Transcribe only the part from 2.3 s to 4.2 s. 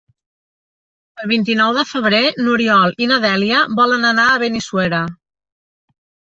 n'Oriol i na Dèlia volen